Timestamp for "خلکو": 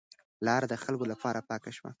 0.83-1.05